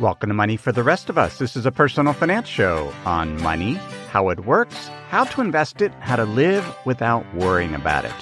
[0.00, 1.38] Welcome to Money for the Rest of Us.
[1.38, 3.74] This is a personal finance show on money,
[4.12, 8.14] how it works, how to invest it, how to live without worrying about it.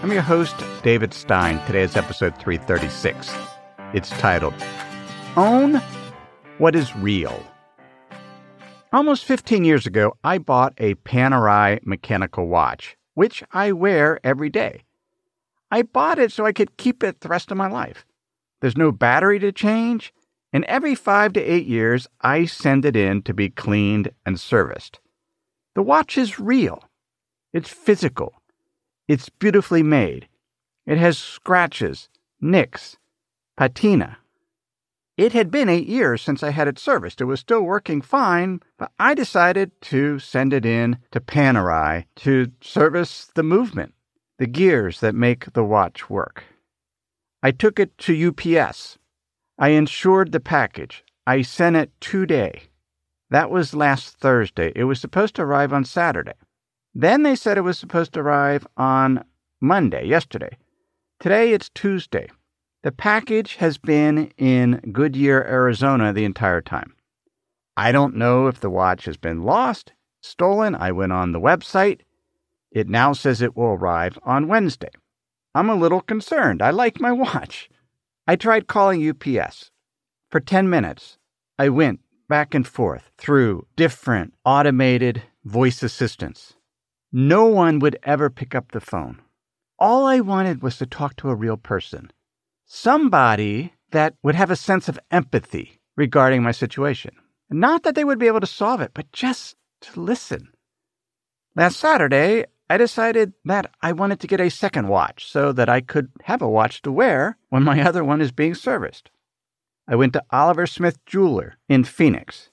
[0.00, 1.58] I'm your host, David Stein.
[1.66, 3.34] Today is episode 336.
[3.94, 4.54] It's titled
[5.36, 5.82] Own
[6.58, 7.44] What is Real.
[8.92, 14.84] Almost 15 years ago, I bought a Panerai mechanical watch, which I wear every day.
[15.72, 18.06] I bought it so I could keep it the rest of my life.
[18.60, 20.14] There's no battery to change
[20.54, 25.00] and every five to eight years, I send it in to be cleaned and serviced.
[25.74, 26.84] The watch is real.
[27.52, 28.34] It's physical.
[29.08, 30.28] It's beautifully made.
[30.86, 32.08] It has scratches,
[32.40, 32.96] nicks,
[33.56, 34.18] patina.
[35.16, 37.20] It had been eight years since I had it serviced.
[37.20, 42.52] It was still working fine, but I decided to send it in to Panerai to
[42.60, 43.92] service the movement,
[44.38, 46.44] the gears that make the watch work.
[47.42, 48.98] I took it to UPS
[49.58, 51.04] I insured the package.
[51.26, 52.64] I sent it today.
[53.30, 54.72] That was last Thursday.
[54.74, 56.34] It was supposed to arrive on Saturday.
[56.94, 59.24] Then they said it was supposed to arrive on
[59.60, 60.58] Monday, yesterday.
[61.20, 62.28] Today it's Tuesday.
[62.82, 66.94] The package has been in Goodyear, Arizona the entire time.
[67.76, 70.74] I don't know if the watch has been lost, stolen.
[70.74, 72.00] I went on the website.
[72.70, 74.90] It now says it will arrive on Wednesday.
[75.54, 76.60] I'm a little concerned.
[76.60, 77.70] I like my watch.
[78.26, 79.70] I tried calling UPS.
[80.30, 81.18] For 10 minutes,
[81.58, 86.54] I went back and forth through different automated voice assistants.
[87.12, 89.20] No one would ever pick up the phone.
[89.78, 92.10] All I wanted was to talk to a real person,
[92.64, 97.14] somebody that would have a sense of empathy regarding my situation.
[97.50, 100.48] Not that they would be able to solve it, but just to listen.
[101.54, 105.80] Last Saturday, I decided that I wanted to get a second watch so that I
[105.80, 109.10] could have a watch to wear when my other one is being serviced.
[109.86, 112.50] I went to Oliver Smith Jeweler in Phoenix.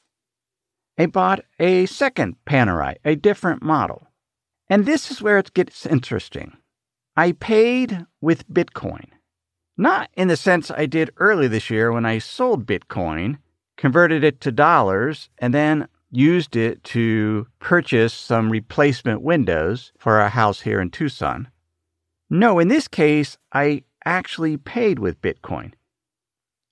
[0.98, 4.08] I bought a second Panerai, a different model.
[4.70, 6.58] And this is where it gets interesting.
[7.16, 9.08] I paid with Bitcoin.
[9.78, 13.38] Not in the sense I did early this year when I sold Bitcoin,
[13.78, 20.30] converted it to dollars, and then used it to purchase some replacement windows for our
[20.30, 21.48] house here in Tucson.
[22.30, 25.74] No, in this case, I actually paid with Bitcoin.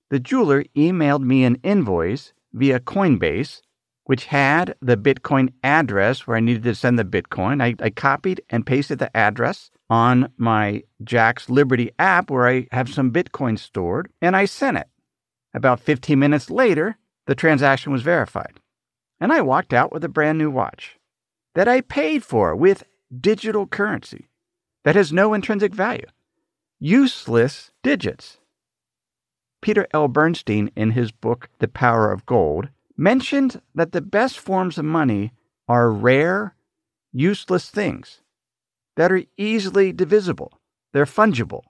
[0.10, 3.62] The jeweler emailed me an invoice via Coinbase,
[4.06, 7.62] which had the Bitcoin address where I needed to send the Bitcoin.
[7.62, 12.90] I, I copied and pasted the address on my Jaxx Liberty app where I have
[12.90, 14.88] some Bitcoin stored, and I sent it.
[15.54, 18.59] About 15 minutes later, the transaction was verified
[19.20, 20.98] and I walked out with a brand new watch
[21.56, 22.84] that I paid for with
[23.20, 24.30] digital currency
[24.84, 26.06] that has no intrinsic value.
[26.80, 28.38] Useless digits.
[29.62, 30.08] Peter L.
[30.08, 35.34] Bernstein, in his book The Power of Gold, mentioned that the best forms of money
[35.68, 36.56] are rare,
[37.12, 38.22] useless things
[38.96, 40.60] that are easily divisible,
[40.94, 41.64] they're fungible.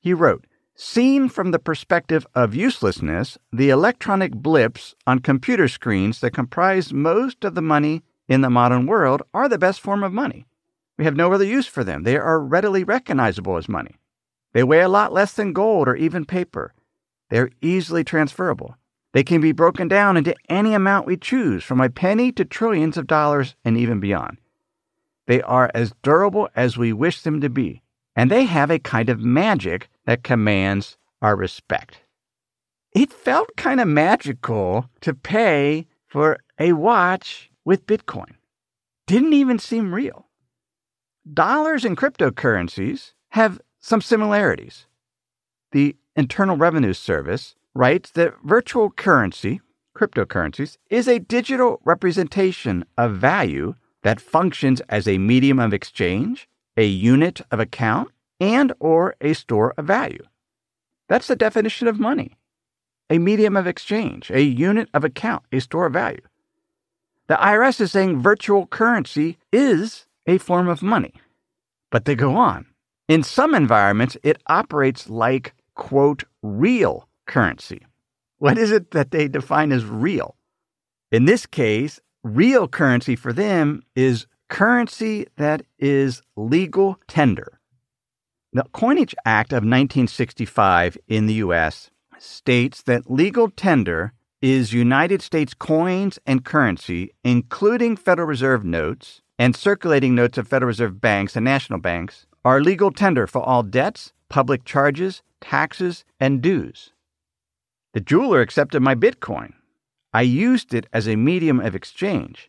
[0.00, 0.46] He wrote,
[0.78, 7.44] Seen from the perspective of uselessness, the electronic blips on computer screens that comprise most
[7.44, 10.46] of the money in the modern world are the best form of money.
[10.98, 12.02] We have no other use for them.
[12.02, 13.96] They are readily recognizable as money.
[14.52, 16.74] They weigh a lot less than gold or even paper.
[17.30, 18.76] They are easily transferable.
[19.14, 22.98] They can be broken down into any amount we choose, from a penny to trillions
[22.98, 24.36] of dollars and even beyond.
[25.26, 27.80] They are as durable as we wish them to be,
[28.14, 32.00] and they have a kind of magic that commands our respect.
[32.92, 38.36] It felt kind of magical to pay for a watch with Bitcoin.
[39.06, 40.26] Didn't even seem real.
[41.30, 44.86] Dollars and cryptocurrencies have some similarities.
[45.72, 49.60] The Internal Revenue Service writes that virtual currency,
[49.94, 56.86] cryptocurrencies, is a digital representation of value that functions as a medium of exchange, a
[56.86, 58.10] unit of account,
[58.40, 60.24] and or a store of value.
[61.08, 62.36] That's the definition of money.
[63.08, 66.22] A medium of exchange, a unit of account, a store of value.
[67.28, 71.14] The IRS is saying virtual currency is a form of money.
[71.90, 72.66] But they go on.
[73.08, 77.82] In some environments, it operates like, quote, real currency.
[78.38, 80.36] What is it that they define as real?
[81.10, 87.55] In this case, real currency for them is currency that is legal tender.
[88.56, 91.90] The Coinage Act of 1965 in the U.S.
[92.18, 99.54] states that legal tender is United States coins and currency, including Federal Reserve notes and
[99.54, 104.14] circulating notes of Federal Reserve banks and national banks, are legal tender for all debts,
[104.30, 106.94] public charges, taxes, and dues.
[107.92, 109.52] The jeweler accepted my Bitcoin.
[110.14, 112.48] I used it as a medium of exchange.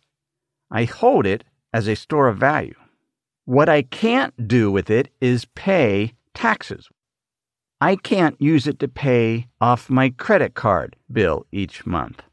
[0.72, 1.44] I hold it
[1.74, 2.76] as a store of value.
[3.48, 6.90] What I can't do with it is pay taxes.
[7.80, 12.24] I can't use it to pay off my credit card bill each month.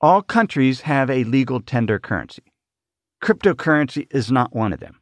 [0.00, 2.44] All countries have a legal tender currency.
[3.24, 5.00] Cryptocurrency is not one of them.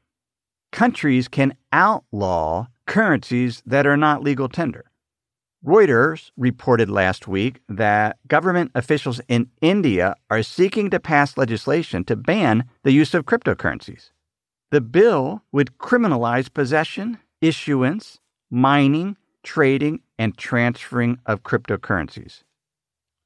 [0.73, 4.87] Countries can outlaw currencies that are not legal tender.
[5.63, 12.17] Reuters reported last week that government officials in India are seeking to pass legislation to
[12.17, 14.09] ban the use of cryptocurrencies.
[14.73, 18.21] The bill would criminalize possession, issuance,
[18.51, 22.43] mining, trading, and transferring of cryptocurrencies.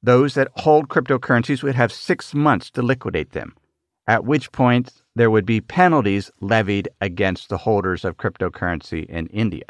[0.03, 3.55] Those that hold cryptocurrencies would have six months to liquidate them,
[4.07, 9.67] at which point there would be penalties levied against the holders of cryptocurrency in India.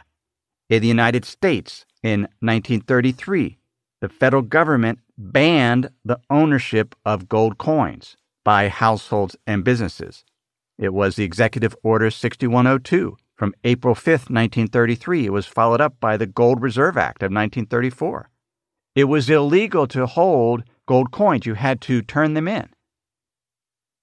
[0.71, 3.59] In the United States, in 1933,
[4.01, 10.23] the federal government banned the ownership of gold coins by households and businesses.
[10.77, 15.25] It was the Executive Order 6102 from April 5, 1933.
[15.25, 18.29] It was followed up by the Gold Reserve Act of 1934.
[18.95, 22.69] It was illegal to hold gold coins, you had to turn them in.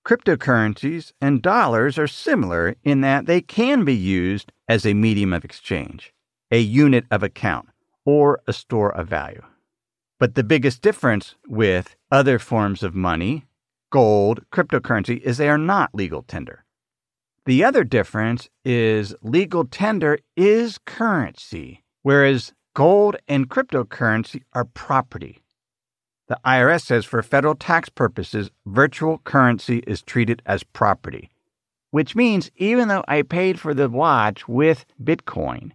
[0.04, 5.44] Cryptocurrencies and dollars are similar in that they can be used as a medium of
[5.44, 6.12] exchange,
[6.50, 7.68] a unit of account,
[8.04, 9.42] or a store of value.
[10.18, 13.46] But the biggest difference with other forms of money,
[13.90, 16.63] gold, cryptocurrency, is they are not legal tender.
[17.46, 25.42] The other difference is legal tender is currency, whereas gold and cryptocurrency are property.
[26.28, 31.30] The IRS says for federal tax purposes, virtual currency is treated as property,
[31.90, 35.72] which means even though I paid for the watch with Bitcoin,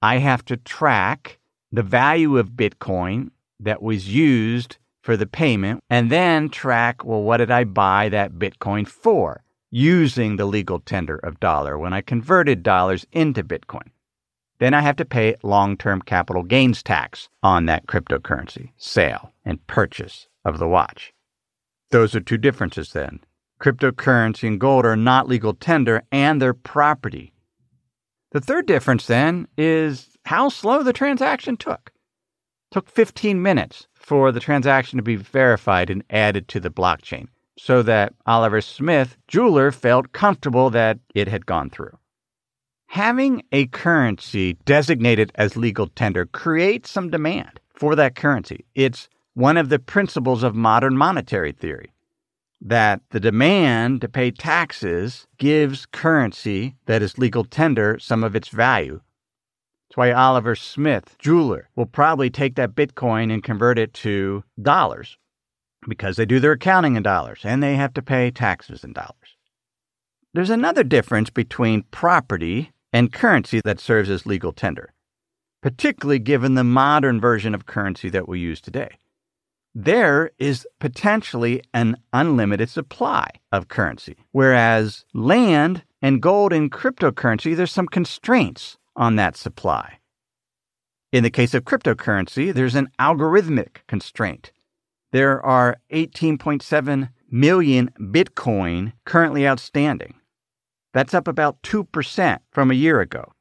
[0.00, 1.40] I have to track
[1.72, 7.38] the value of Bitcoin that was used for the payment and then track, well, what
[7.38, 9.42] did I buy that Bitcoin for?
[9.70, 13.90] Using the legal tender of dollar when I converted dollars into Bitcoin.
[14.58, 19.66] Then I have to pay long term capital gains tax on that cryptocurrency sale and
[19.66, 21.12] purchase of the watch.
[21.90, 23.20] Those are two differences then.
[23.60, 27.32] Cryptocurrency and gold are not legal tender and they're property.
[28.32, 31.92] The third difference then is how slow the transaction took.
[32.70, 37.28] It took 15 minutes for the transaction to be verified and added to the blockchain
[37.62, 41.98] so that Oliver Smith, jeweler, felt comfortable that it had gone through.
[42.86, 48.64] Having a currency designated as legal tender creates some demand for that currency.
[48.74, 51.92] It's one of the principles of modern monetary theory
[52.62, 58.48] that the demand to pay taxes gives currency that is legal tender some of its
[58.48, 59.02] value.
[59.88, 65.18] That's why Oliver Smith, jeweler, will probably take that Bitcoin and convert it to dollars
[65.88, 69.36] because they do their accounting in dollars and they have to pay taxes in dollars.
[70.32, 74.92] There's another difference between property and currency that serves as legal tender,
[75.62, 78.98] particularly given the modern version of currency that we use today.
[79.74, 87.72] There is potentially an unlimited supply of currency, whereas land and gold and cryptocurrency, there's
[87.72, 89.98] some constraints on that supply.
[91.12, 94.52] In the case of cryptocurrency, there's an algorithmic constraint
[95.12, 100.14] there are 18.7 million Bitcoin currently outstanding.
[100.92, 103.32] That's up about 2% from a year ago.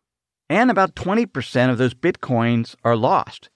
[0.50, 3.50] And about 20% of those Bitcoins are lost.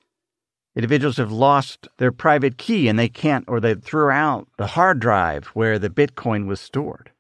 [0.75, 4.99] Individuals have lost their private key and they can't, or they threw out the hard
[4.99, 7.11] drive where the Bitcoin was stored.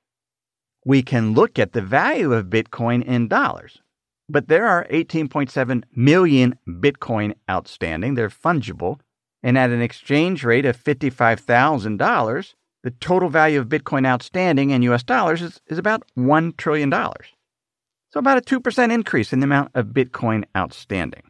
[0.85, 3.79] We can look at the value of Bitcoin in dollars,
[4.27, 8.15] but there are 18.7 million Bitcoin outstanding.
[8.15, 8.99] They're fungible
[9.43, 15.03] and at an exchange rate of $55,000, the total value of Bitcoin outstanding in US
[15.03, 16.91] dollars is, is about $1 trillion.
[16.91, 21.23] So, about a 2% increase in the amount of Bitcoin outstanding.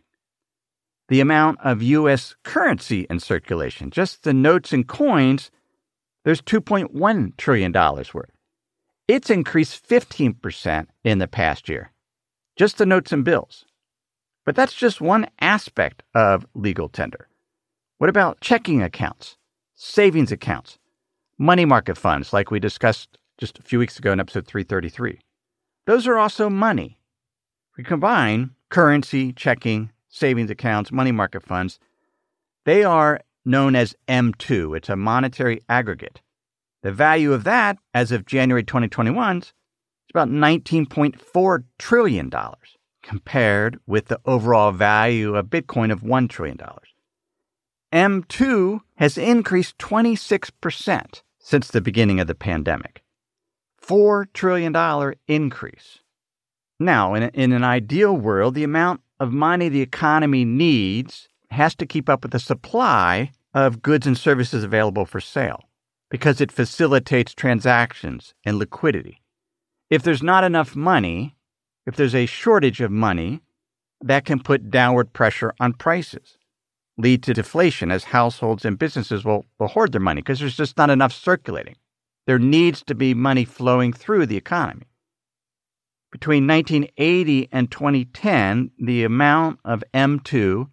[1.10, 5.51] The amount of US currency in circulation, just the notes and coins,
[6.24, 8.32] there's $2.1 trillion worth.
[9.08, 11.91] It's increased 15% in the past year,
[12.58, 13.65] just the notes and bills.
[14.46, 17.27] But that's just one aspect of legal tender.
[18.00, 19.38] What about checking accounts,
[19.76, 20.80] savings accounts,
[21.38, 25.20] money market funds, like we discussed just a few weeks ago in episode 333?
[25.86, 26.98] Those are also money.
[27.78, 31.80] We combine currency, checking, savings accounts, money market funds.
[32.66, 34.76] They are known as M2.
[34.76, 36.22] It's a monetary aggregate.
[36.82, 39.54] The value of that, as of January 2021, is
[40.12, 42.32] about $19.4 trillion,
[43.02, 46.60] compared with the overall value of Bitcoin of $1 trillion.
[47.94, 53.04] M2 has increased 26% since the beginning of the pandemic.
[53.86, 56.00] $4 trillion increase.
[56.80, 61.76] Now, in, a, in an ideal world, the amount of money the economy needs has
[61.76, 65.62] to keep up with the supply of goods and services available for sale
[66.10, 69.22] because it facilitates transactions and liquidity.
[69.90, 71.36] If there's not enough money,
[71.86, 73.42] if there's a shortage of money,
[74.02, 76.38] that can put downward pressure on prices,
[76.98, 80.78] lead to deflation as households and businesses will, will hoard their money because there's just
[80.78, 81.76] not enough circulating.
[82.26, 84.88] There needs to be money flowing through the economy.
[86.12, 90.70] Between 1980 and 2010, the amount of M2,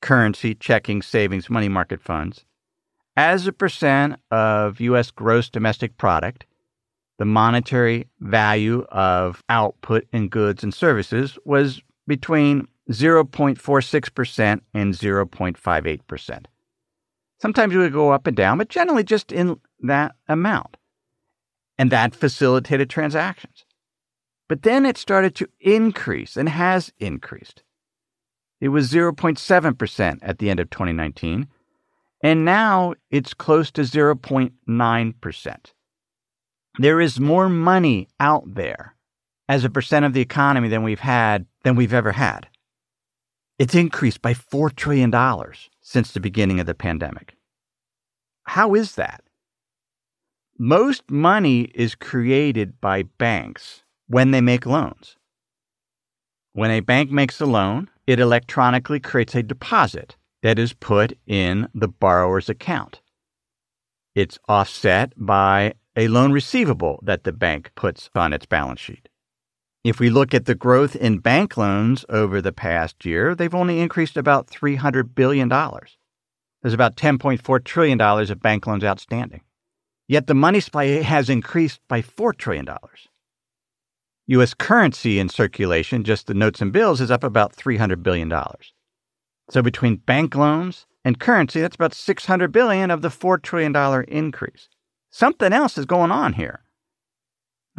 [0.00, 2.44] currency, checking, savings, money market funds,
[3.16, 5.10] as a percent of U.S.
[5.10, 6.46] gross domestic product,
[7.18, 16.44] the monetary value of output in goods and services was between 0.46% and 0.58%.
[17.40, 20.76] Sometimes it would go up and down, but generally just in that amount.
[21.78, 23.64] And that facilitated transactions.
[24.48, 27.62] But then it started to increase and has increased.
[28.60, 31.48] It was 0.7% at the end of 2019,
[32.22, 35.56] and now it's close to 0.9%.
[36.78, 38.96] There is more money out there
[39.48, 42.46] as a percent of the economy than we've had than we've ever had.
[43.60, 45.12] It's increased by $4 trillion
[45.82, 47.36] since the beginning of the pandemic.
[48.44, 49.22] How is that?
[50.58, 55.18] Most money is created by banks when they make loans.
[56.54, 61.68] When a bank makes a loan, it electronically creates a deposit that is put in
[61.74, 63.02] the borrower's account.
[64.14, 69.09] It's offset by a loan receivable that the bank puts on its balance sheet.
[69.82, 73.80] If we look at the growth in bank loans over the past year, they've only
[73.80, 75.48] increased about $300 billion.
[75.48, 79.40] There's about $10.4 trillion of bank loans outstanding.
[80.06, 82.68] Yet the money supply has increased by $4 trillion.
[84.26, 84.52] U.S.
[84.52, 88.30] currency in circulation, just the notes and bills, is up about $300 billion.
[89.48, 93.74] So between bank loans and currency, that's about 600 billion of the $4 trillion
[94.08, 94.68] increase.
[95.10, 96.64] Something else is going on here.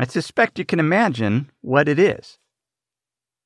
[0.01, 2.39] I suspect you can imagine what it is.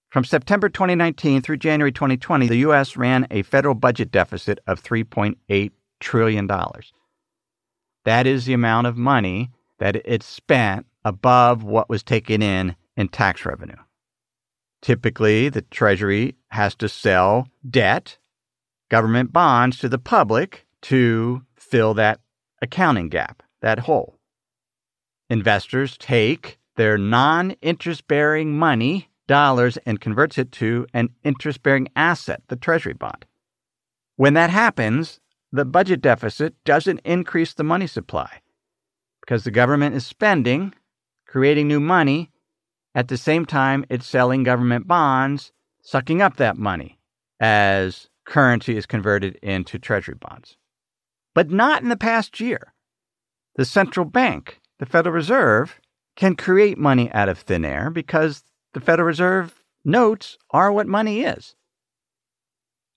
[0.09, 2.95] From September 2019 through January 2020, the U.S.
[2.95, 6.49] ran a federal budget deficit of $3.8 trillion.
[8.05, 13.09] That is the amount of money that it spent above what was taken in in
[13.09, 13.75] tax revenue.
[14.81, 18.17] Typically, the Treasury has to sell debt,
[18.87, 22.21] government bonds to the public to fill that
[22.61, 24.14] accounting gap, that hole.
[25.29, 31.87] Investors take their non interest bearing money, dollars, and converts it to an interest bearing
[31.95, 33.25] asset, the Treasury bond.
[34.17, 35.19] When that happens,
[35.51, 38.41] the budget deficit doesn't increase the money supply
[39.21, 40.73] because the government is spending,
[41.25, 42.31] creating new money,
[42.95, 45.51] at the same time, it's selling government bonds,
[45.81, 46.97] sucking up that money
[47.41, 50.57] as currency is converted into treasury bonds.
[51.33, 52.73] But not in the past year.
[53.57, 55.79] The central bank, the Federal Reserve,
[56.15, 61.21] can create money out of thin air because the Federal Reserve notes are what money
[61.21, 61.55] is.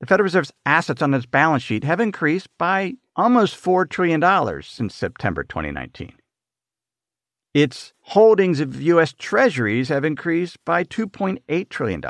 [0.01, 4.23] The Federal Reserve's assets on its balance sheet have increased by almost $4 trillion
[4.63, 6.13] since September 2019
[7.55, 9.13] its holdings of U.S.
[9.13, 12.03] Treasuries have increased by $2.8 trillion.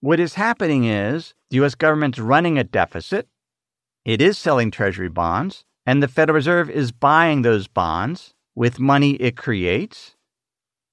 [0.00, 1.74] What is happening is the U.S.
[1.74, 3.28] government's running a deficit,
[4.04, 9.12] it is selling Treasury bonds, and the Federal Reserve is buying those bonds with money
[9.14, 10.16] it creates.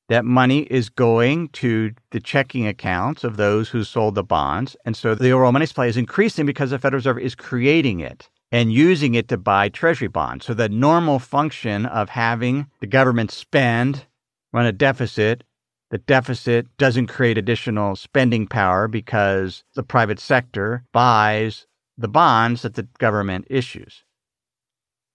[0.07, 4.75] That money is going to the checking accounts of those who sold the bonds.
[4.83, 8.27] And so the overall money supply is increasing because the Federal Reserve is creating it
[8.51, 10.47] and using it to buy treasury bonds.
[10.47, 14.07] So the normal function of having the government spend,
[14.51, 15.43] run a deficit,
[15.91, 21.67] the deficit doesn't create additional spending power because the private sector buys
[21.97, 24.03] the bonds that the government issues.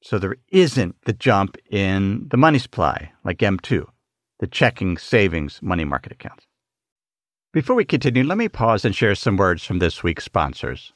[0.05, 3.87] So there isn't the jump in the money supply like M2,
[4.39, 6.45] the checking savings money market accounts.
[7.55, 10.93] Before we continue, let me pause and share some words from this week's sponsors.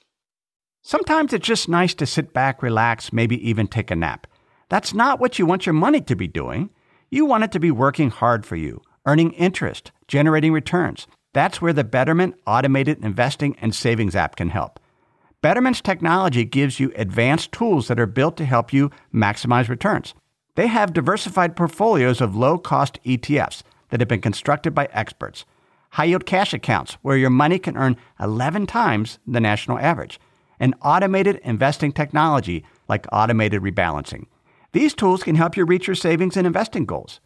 [0.82, 4.26] Sometimes it's just nice to sit back, relax, maybe even take a nap.
[4.68, 6.68] That's not what you want your money to be doing.
[7.08, 11.06] You want it to be working hard for you, earning interest, generating returns.
[11.32, 14.78] That's where the Betterment Automated Investing and Savings app can help.
[15.40, 20.12] Betterment's technology gives you advanced tools that are built to help you maximize returns.
[20.56, 25.44] They have diversified portfolios of low cost ETFs that have been constructed by experts,
[25.90, 30.18] high yield cash accounts where your money can earn 11 times the national average
[30.58, 34.26] and automated investing technology like automated rebalancing.
[34.72, 37.20] These tools can help you reach your savings and investing goals.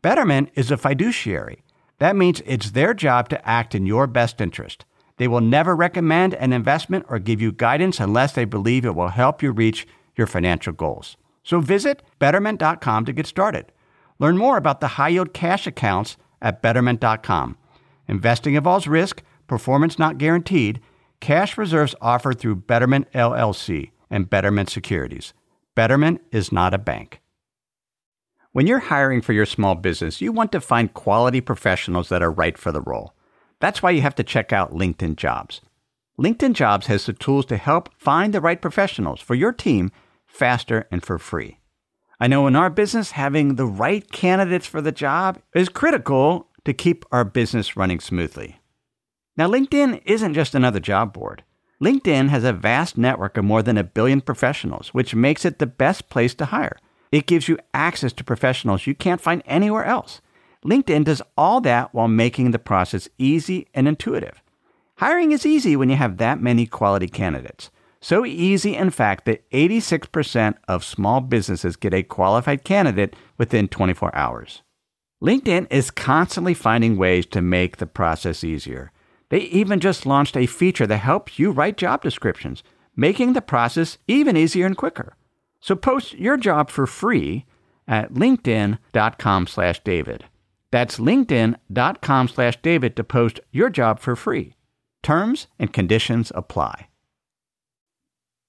[0.00, 1.62] Betterment is a fiduciary.
[1.98, 4.86] That means it's their job to act in your best interest.
[5.16, 9.08] They will never recommend an investment or give you guidance unless they believe it will
[9.08, 11.16] help you reach your financial goals.
[11.42, 13.72] So visit betterment.com to get started.
[14.18, 17.56] Learn more about the high yield cash accounts at betterment.com.
[18.08, 20.80] Investing involves risk, performance not guaranteed
[21.22, 25.32] Cash reserves offered through Betterment LLC and Betterment Securities.
[25.76, 27.20] Betterment is not a bank.
[28.50, 32.30] When you're hiring for your small business, you want to find quality professionals that are
[32.32, 33.14] right for the role.
[33.62, 35.60] That's why you have to check out LinkedIn Jobs.
[36.18, 39.92] LinkedIn Jobs has the tools to help find the right professionals for your team
[40.26, 41.60] faster and for free.
[42.18, 46.74] I know in our business, having the right candidates for the job is critical to
[46.74, 48.60] keep our business running smoothly.
[49.36, 51.44] Now, LinkedIn isn't just another job board.
[51.80, 55.66] LinkedIn has a vast network of more than a billion professionals, which makes it the
[55.66, 56.78] best place to hire.
[57.12, 60.20] It gives you access to professionals you can't find anywhere else.
[60.64, 64.42] LinkedIn does all that while making the process easy and intuitive.
[64.96, 67.70] Hiring is easy when you have that many quality candidates.
[68.00, 74.14] So easy, in fact, that 86% of small businesses get a qualified candidate within 24
[74.14, 74.62] hours.
[75.22, 78.90] LinkedIn is constantly finding ways to make the process easier.
[79.28, 82.64] They even just launched a feature that helps you write job descriptions,
[82.96, 85.16] making the process even easier and quicker.
[85.60, 87.46] So post your job for free
[87.86, 90.24] at linkedin.com slash david.
[90.72, 94.56] That's linkedin.com slash david to post your job for free.
[95.02, 96.88] Terms and conditions apply.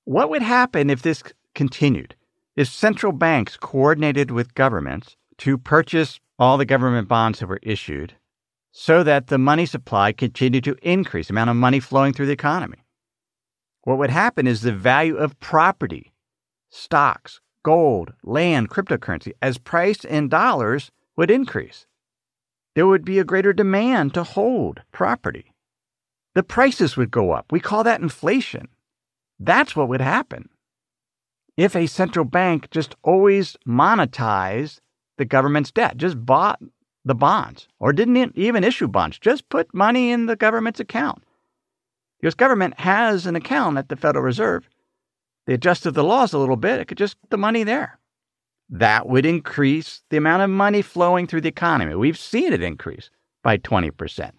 [0.05, 1.21] What would happen if this
[1.53, 2.15] continued?
[2.55, 8.15] If central banks coordinated with governments to purchase all the government bonds that were issued
[8.71, 12.31] so that the money supply continued to increase, the amount of money flowing through the
[12.31, 12.86] economy.
[13.83, 16.13] What would happen is the value of property,
[16.69, 21.86] stocks, gold, land, cryptocurrency, as priced in dollars, would increase.
[22.75, 25.53] There would be a greater demand to hold property.
[26.33, 27.51] The prices would go up.
[27.51, 28.69] We call that inflation.
[29.39, 30.49] That's what would happen.
[31.55, 34.79] If a central bank just always monetized
[35.17, 36.59] the government's debt, just bought
[37.05, 41.23] the bonds or didn't even issue bonds, just put money in the government's account.
[42.19, 42.36] The U.S.
[42.36, 44.67] government has an account at the Federal Reserve.
[45.45, 47.99] They adjusted the laws a little bit, it could just put the money there.
[48.73, 51.93] That would increase the amount of money flowing through the economy.
[51.93, 53.12] We've seen it increase
[53.43, 54.31] by 20%.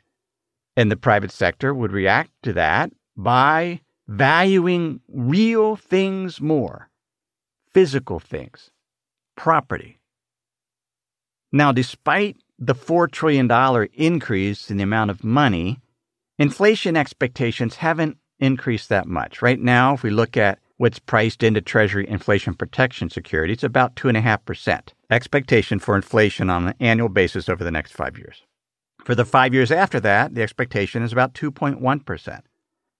[0.76, 6.90] And the private sector would react to that by valuing real things more,
[7.72, 8.72] physical things,
[9.36, 10.00] property.
[11.52, 13.48] Now, despite the $4 trillion
[13.94, 15.78] increase in the amount of money,
[16.40, 19.42] inflation expectations haven't increased that much.
[19.42, 24.88] Right now, if we look at what's priced into Treasury inflation protection securities, about 2.5%
[25.10, 28.42] expectation for inflation on an annual basis over the next five years.
[29.04, 32.40] For the five years after that, the expectation is about 2.1%.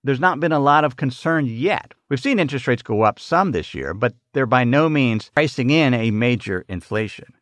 [0.03, 1.95] There's not been a lot of concern yet.
[2.09, 5.71] We've seen interest rates go up some this year, but they're by no means pricing
[5.71, 7.33] in a major inflation.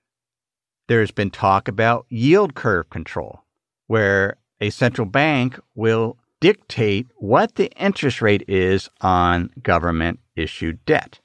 [0.88, 3.44] There's been talk about yield curve control,
[3.88, 11.20] where a central bank will dictate what the interest rate is on government issued debt.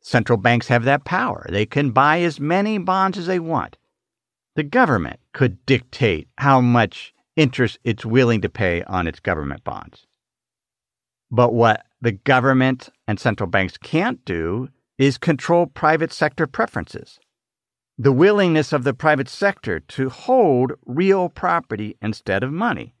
[0.00, 1.46] Central banks have that power.
[1.48, 3.76] They can buy as many bonds as they want.
[4.54, 10.06] The government could dictate how much interest it's willing to pay on its government bonds.
[11.30, 17.18] But what the government and central banks can't do is control private sector preferences
[17.98, 22.94] the willingness of the private sector to hold real property instead of money.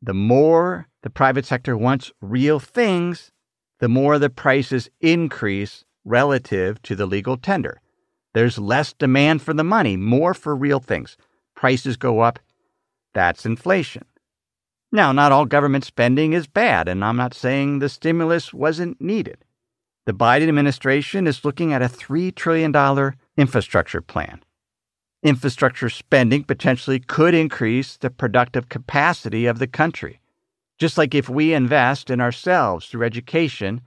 [0.00, 3.30] The more the private sector wants real things,
[3.80, 7.80] the more the prices increase relative to the legal tender.
[8.34, 11.16] There's less demand for the money, more for real things.
[11.54, 12.38] Prices go up.
[13.14, 14.04] That's inflation.
[14.92, 19.44] Now, not all government spending is bad, and I'm not saying the stimulus wasn't needed.
[20.06, 24.40] The Biden administration is looking at a $3 trillion infrastructure plan.
[25.22, 30.20] Infrastructure spending potentially could increase the productive capacity of the country.
[30.78, 33.80] Just like if we invest in ourselves through education,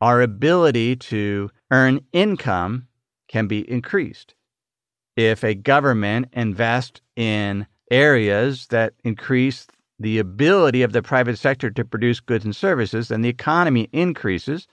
[0.00, 2.88] our ability to earn income
[3.28, 4.34] can be increased.
[5.16, 9.66] If a government invests in areas that increase
[9.98, 14.66] the ability of the private sector to produce goods and services, then the economy increases,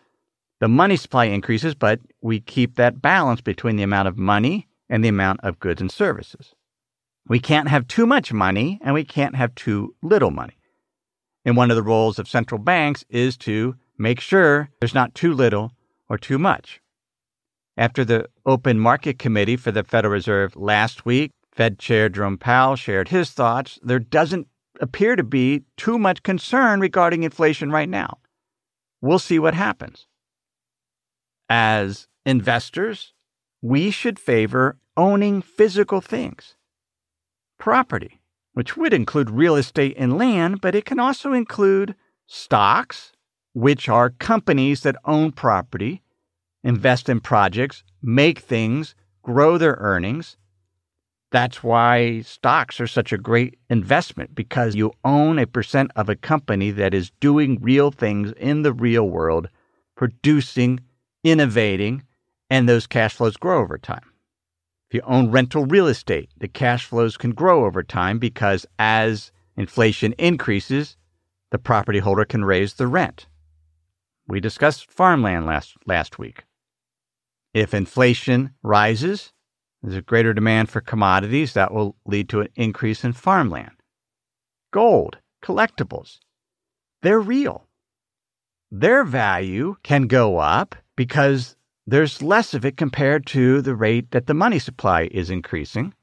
[0.59, 5.03] the money supply increases, but we keep that balance between the amount of money and
[5.03, 6.55] the amount of goods and services.
[7.27, 10.58] We can't have too much money and we can't have too little money.
[11.45, 15.33] And one of the roles of central banks is to make sure there's not too
[15.33, 15.71] little
[16.09, 16.81] or too much.
[17.77, 22.75] After the Open Market Committee for the Federal Reserve last week, Fed Chair Jerome Powell
[22.75, 23.79] shared his thoughts.
[23.81, 24.47] There doesn't
[24.81, 28.17] appear to be too much concern regarding inflation right now.
[29.01, 30.07] We'll see what happens.
[31.49, 33.13] As investors,
[33.61, 36.55] we should favor owning physical things
[37.57, 38.18] property,
[38.53, 41.95] which would include real estate and land, but it can also include
[42.27, 43.11] stocks,
[43.53, 46.01] which are companies that own property,
[46.63, 50.37] invest in projects, make things, grow their earnings.
[51.31, 56.15] That's why stocks are such a great investment because you own a percent of a
[56.15, 59.47] company that is doing real things in the real world,
[59.95, 60.79] producing,
[61.23, 62.03] innovating,
[62.49, 64.08] and those cash flows grow over time.
[64.89, 69.31] If you own rental real estate, the cash flows can grow over time because as
[69.55, 70.97] inflation increases,
[71.51, 73.27] the property holder can raise the rent.
[74.27, 76.45] We discussed farmland last, last week.
[77.53, 79.31] If inflation rises,
[79.83, 83.73] there's a greater demand for commodities that will lead to an increase in farmland.
[84.71, 86.17] Gold, collectibles,
[87.03, 87.67] they're real.
[88.71, 91.55] Their value can go up because
[91.89, 95.93] there's less of it compared to the rate that the money supply is increasing,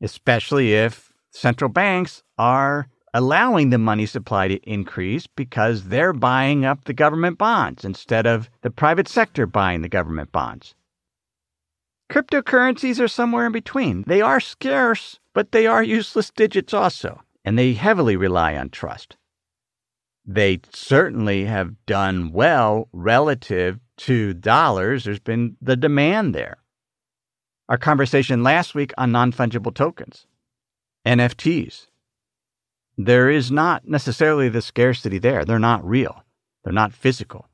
[0.00, 6.84] especially if central banks are allowing the money supply to increase because they're buying up
[6.84, 10.74] the government bonds instead of the private sector buying the government bonds.
[12.10, 14.02] Cryptocurrencies are somewhere in between.
[14.06, 19.16] They are scarce, but they are useless digits also, and they heavily rely on trust.
[20.24, 26.58] They certainly have done well relative to dollars, there's been the demand there.
[27.68, 30.26] Our conversation last week on non fungible tokens,
[31.06, 31.86] NFTs.
[32.96, 35.44] There is not necessarily the scarcity there.
[35.44, 36.24] They're not real,
[36.64, 37.48] they're not physical.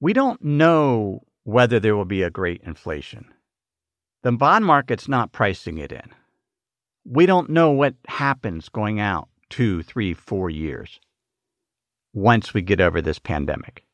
[0.00, 3.26] We don't know whether there will be a great inflation.
[4.22, 6.10] The bond market's not pricing it in.
[7.04, 11.00] We don't know what happens going out two, three, four years
[12.14, 13.84] once we get over this pandemic.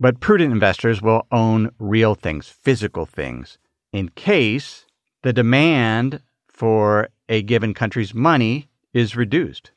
[0.00, 3.58] But prudent investors will own real things, physical things,
[3.92, 4.86] in case
[5.22, 9.72] the demand for a given country's money is reduced.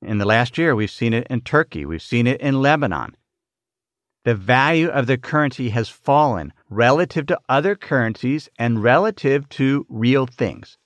[0.00, 3.16] In the last year, we've seen it in Turkey, we've seen it in Lebanon.
[4.24, 10.26] The value of the currency has fallen relative to other currencies and relative to real
[10.26, 10.78] things,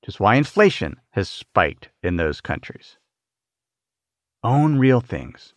[0.00, 2.98] which is why inflation has spiked in those countries.
[4.44, 5.54] Own real things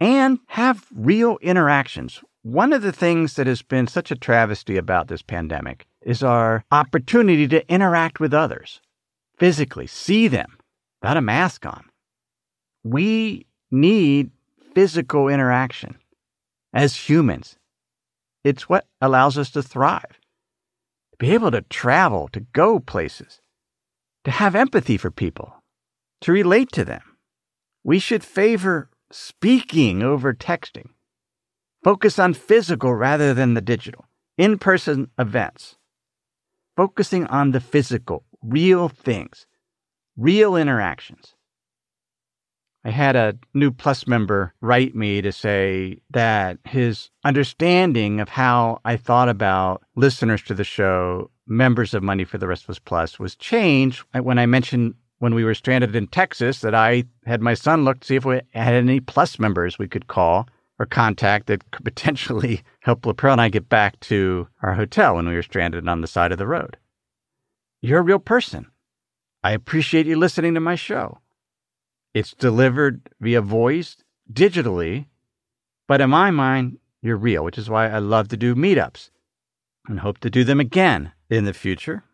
[0.00, 2.20] and have real interactions.
[2.42, 6.64] One of the things that has been such a travesty about this pandemic is our
[6.72, 8.80] opportunity to interact with others
[9.38, 10.58] physically, see them
[11.00, 11.84] without a mask on.
[12.82, 14.30] We need
[14.74, 15.96] physical interaction
[16.72, 17.56] as humans.
[18.44, 20.18] It's what allows us to thrive.
[21.12, 23.40] To be able to travel, to go places,
[24.24, 25.52] to have empathy for people,
[26.22, 27.02] to relate to them.
[27.84, 30.90] We should favor speaking over texting.
[31.82, 34.06] Focus on physical rather than the digital.
[34.36, 35.76] In person events.
[36.76, 39.46] Focusing on the physical, real things,
[40.16, 41.34] real interactions.
[42.84, 48.80] I had a new Plus member write me to say that his understanding of how
[48.84, 52.78] I thought about listeners to the show, members of Money for the Rest of Us
[52.78, 57.40] Plus, was changed when I mentioned when we were stranded in Texas that I had
[57.42, 60.86] my son look to see if we had any plus members we could call or
[60.86, 65.34] contact that could potentially help Laprel and I get back to our hotel when we
[65.34, 66.78] were stranded on the side of the road.
[67.82, 68.66] You're a real person.
[69.44, 71.18] I appreciate you listening to my show.
[72.14, 73.96] It's delivered via voice,
[74.32, 75.06] digitally,
[75.86, 79.10] but in my mind, you're real, which is why I love to do meetups
[79.86, 82.04] and hope to do them again in the future.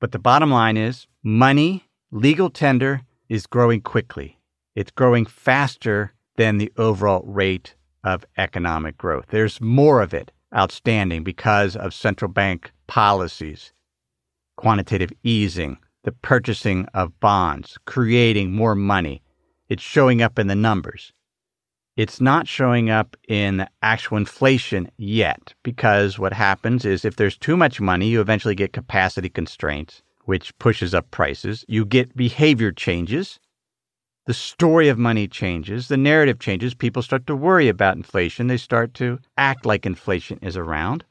[0.00, 4.38] But the bottom line is money Legal tender is growing quickly.
[4.76, 7.74] It's growing faster than the overall rate
[8.04, 9.24] of economic growth.
[9.30, 13.72] There's more of it outstanding because of central bank policies,
[14.56, 19.20] quantitative easing, the purchasing of bonds, creating more money.
[19.68, 21.12] it's showing up in the numbers.
[21.96, 27.56] It's not showing up in actual inflation yet because what happens is if there's too
[27.56, 31.64] much money, you eventually get capacity constraints, which pushes up prices.
[31.68, 33.38] You get behavior changes.
[34.26, 35.88] The story of money changes.
[35.88, 36.74] The narrative changes.
[36.74, 38.46] People start to worry about inflation.
[38.46, 41.04] They start to act like inflation is around.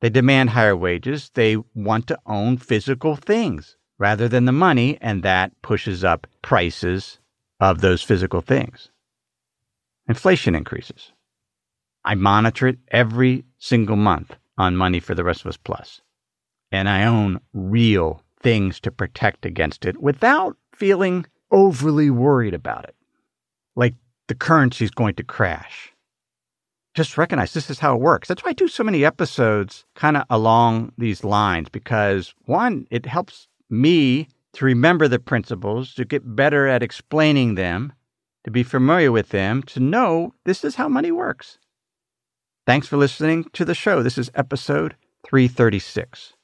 [0.00, 1.30] They demand higher wages.
[1.34, 7.20] They want to own physical things rather than the money, and that pushes up prices
[7.60, 8.90] of those physical things
[10.08, 11.12] inflation increases.
[12.04, 16.00] I monitor it every single month on Money for the Rest of Us Plus.
[16.70, 22.96] And I own real things to protect against it without feeling overly worried about it.
[23.76, 23.94] Like
[24.28, 25.92] the currency is going to crash.
[26.94, 28.28] Just recognize this is how it works.
[28.28, 33.06] That's why I do so many episodes kind of along these lines because one, it
[33.06, 37.92] helps me to remember the principles, to get better at explaining them,
[38.44, 41.58] to be familiar with them, to know this is how money works.
[42.66, 44.02] Thanks for listening to the show.
[44.02, 46.34] This is episode 336.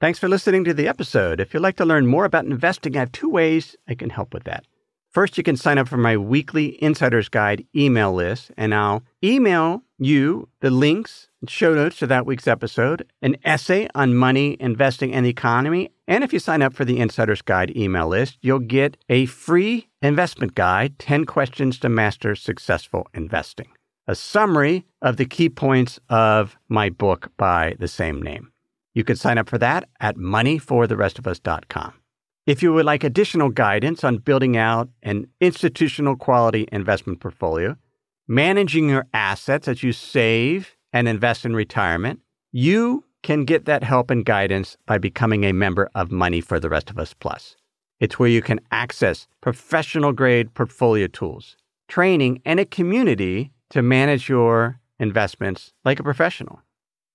[0.00, 1.40] Thanks for listening to the episode.
[1.40, 4.32] If you'd like to learn more about investing, I have two ways I can help
[4.32, 4.64] with that.
[5.10, 9.82] First, you can sign up for my weekly Insider's Guide email list, and I'll email
[9.98, 15.12] you the links and show notes to that week's episode, an essay on money, investing,
[15.12, 15.90] and the economy.
[16.08, 19.90] And if you sign up for the Insider's Guide email list, you'll get a free
[20.00, 23.68] investment guide 10 questions to master successful investing,
[24.06, 28.50] a summary of the key points of my book by the same name.
[28.94, 31.94] You can sign up for that at moneyfortherestofus.com.
[32.46, 37.76] If you would like additional guidance on building out an institutional quality investment portfolio,
[38.26, 44.10] managing your assets as you save and invest in retirement, you can get that help
[44.10, 47.56] and guidance by becoming a member of Money for the Rest of Us Plus.
[48.00, 51.56] It's where you can access professional grade portfolio tools,
[51.88, 56.62] training, and a community to manage your investments like a professional.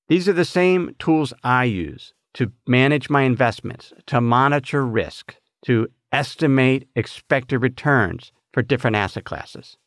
[0.08, 5.88] These are the same tools I use to manage my investments, to monitor risk, to
[6.12, 9.78] estimate expected returns for different asset classes.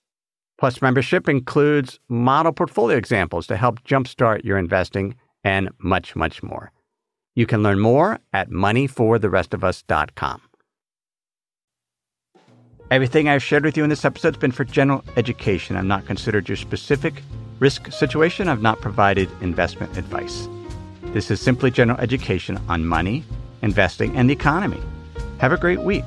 [0.59, 6.73] Plus, membership includes model portfolio examples to help jumpstart your investing and much, much more.
[7.37, 10.43] You can learn more at moneyfortherestofus.com.
[12.91, 15.77] Everything I've shared with you in this episode has been for general education.
[15.77, 17.23] I'm not considered your specific
[17.59, 18.49] risk situation.
[18.49, 20.49] I've not provided investment advice.
[21.13, 23.25] This is simply general education on money,
[23.63, 24.81] investing, and the economy.
[25.39, 26.05] Have a great week.